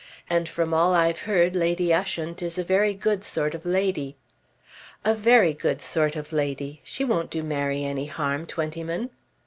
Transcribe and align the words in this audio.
And 0.27 0.49
from 0.49 0.73
all 0.73 0.95
I've 0.95 1.19
heard 1.29 1.55
Lady 1.55 1.93
Ushant 1.93 2.41
is 2.41 2.57
a 2.57 2.63
very 2.63 2.95
good 2.95 3.23
sort 3.23 3.53
of 3.53 3.67
lady." 3.67 4.15
"A 5.05 5.13
very 5.13 5.53
good 5.53 5.79
sort 5.79 6.15
of 6.15 6.33
lady. 6.33 6.81
She 6.83 7.03
won't 7.05 7.29
do 7.29 7.43
Mary 7.43 7.83
any 7.83 8.07
harm, 8.07 8.47
Twentyman." 8.47 9.11